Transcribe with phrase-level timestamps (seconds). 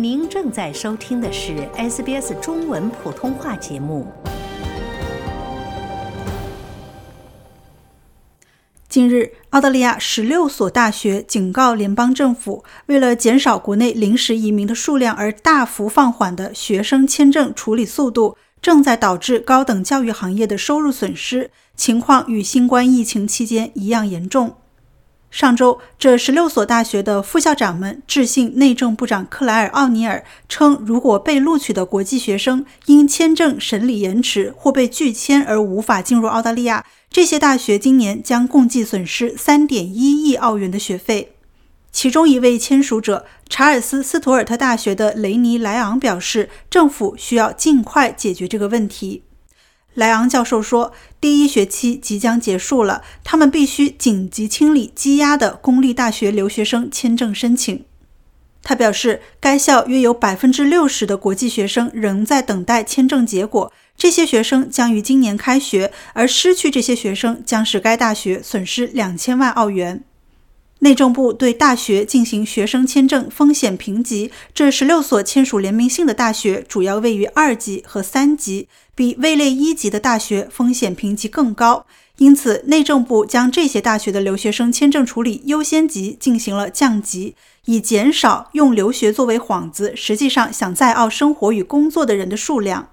[0.00, 4.06] 您正在收听的是 SBS 中文普通话节目。
[8.88, 24.54] 近日，澳大利亚十六所大学警告联邦政府，为了减少国内临时移民的数量而大幅放缓的学生签证处理速度，正在导致高等教育行业的收入损失，情况与新冠疫情期间一样严重。
[25.30, 41.34] 上周，这十六所大学的副校长们致信内政部长克莱尔·奥尼尔，称如果被录取的国际学生因签证审理延迟或被拒签而无法进入澳大利亚，这些大学今年将共计损失三点一亿澳元的学费。
[41.92, 49.24] 其中一位签署者查尔斯·斯图尔特大学的雷尼·莱昂表示，政府需要尽快解决这个问题。
[49.94, 57.84] 莱昂教授说：“第一学期即将结束了，他们必须紧急清理积压的公立大学留学生签证申请。”
[58.62, 70.04] 他表示，该校约有百分之六十的国际学生仍在等待签证结果，这些学生将于今年开学，而失去这些学生将使该大学损失两千万澳元。
[70.80, 81.84] 内政部对大学进行学生签证风险评级，这十六所签署联名信的大学主要位于二级和三级，比位列一级的大学风险评级更高。
[82.18, 92.90] 因此，内政部将这些大学的留学生签证处理优先级进行了降级，以减少用留学作为幌子，实际上想在澳生活与工作的人的数量。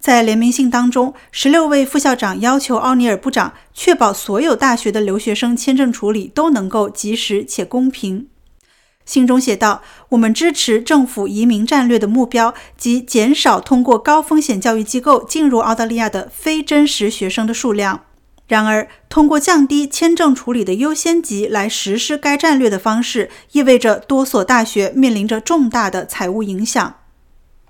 [0.00, 8.28] 在联名信当中，十六位副校长要求奥尼尔部长确保所有大学的留学生签证处理都能够及时且公平。
[9.04, 18.02] 信中写道：“我们支持政府移民战略的目标，即减少通过高风险教育机构进入澳大利亚的非真实学生的数量。
[18.46, 26.94] 然而，通过降低签证处理的优先级来实施该战略的方式，意味着多所大学面临着重大的财务影响。”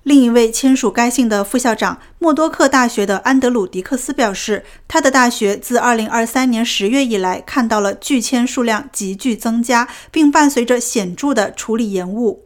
[0.03, 12.45] 另一位签署该信的副校长默多克大学的安德鲁·迪克斯表示，他的大学自2023年10月以来看到了拒签数量急剧增加，并伴随着显著的处理延误。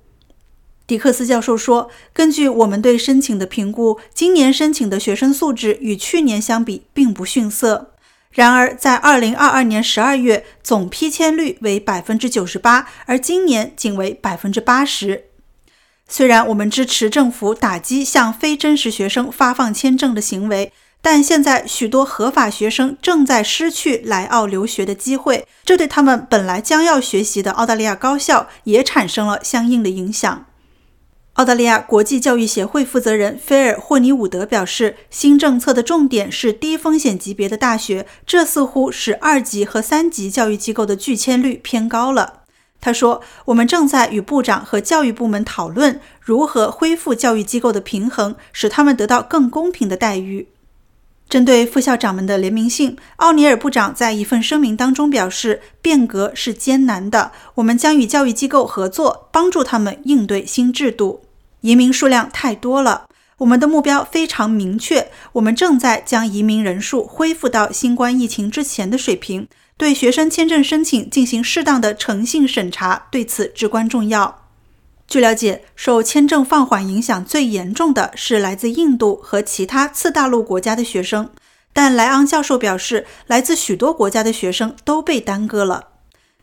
[0.85, 7.91] 迪克斯教授说：“根据我们对申请的评估，今年申请的学生素质与去年相比并不逊色。
[8.31, 15.21] 然而，在2022年12月，总批签率为98%，而今年仅为80%。”
[16.07, 20.71] 虽然我们支持政府打击向非真实学生发放签证的行为，
[21.01, 30.45] 但现在许多合法学生正在失去来澳留学的机会，这对他们本来将要学习的澳大利亚高校也产生了相应的影响。
[31.33, 42.42] 澳大利亚国际教育协会负责人菲尔·霍尼伍德表示，新政策的重点是低风险级别的大学，这似乎使二级和三级教育机构的拒签率偏高了。
[42.83, 50.49] 他说：“我们正在与部长和教育部门讨论如何恢复教育机构的平衡，使他们得到更公平的待遇。”
[51.29, 61.21] 针对副校长们的联名信，奥尼尔部长在一份声明当中表示：“变革是艰难的，我们将与教育机构合作，帮助他们应对新制度。
[61.61, 63.05] 移民数量太多了，
[63.39, 74.43] 我们的目标非常明确，我们正在将移民人数恢复到新冠疫情之前的水平。”对学生签证申请进行适当的诚信审查，对此至关重要。
[75.07, 81.31] 据了解，受签证放缓影响最严重的是来自印度和其他次大陆国家的学生，
[81.73, 85.89] 但莱昂教授表示，来自许多国家的学生都被耽搁了。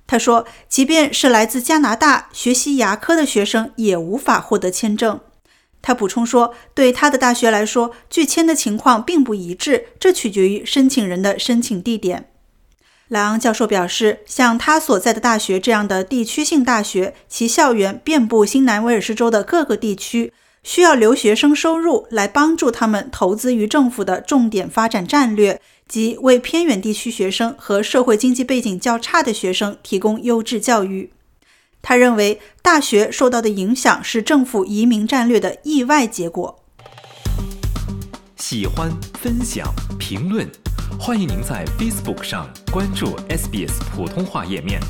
[0.08, 5.20] 他说，即便是来自加拿大学习牙科的学生也无法获得签证。
[5.82, 12.26] 他补充说，对他的大学来说，拒签的情况并不一致，这取决于申请人的申请地点。
[13.08, 20.32] 莱昂教授表示，像他所在的大学这样的地区性大学，其校园遍布新南威尔士州的各个地区，
[20.62, 31.10] 需要留学生收入来帮助他们投资于政府的重点发展战略，及为偏远地区学生和社会经济背景较差的学生提供优质教育。
[31.82, 36.64] 他认为，大学受到的影响是政府移民战略的意外结果。
[38.36, 38.90] 喜欢、
[39.20, 39.66] 分享、
[39.98, 40.48] 评论。
[40.98, 44.80] 欢迎您在 Facebook 上关注 SBS 普通话页面。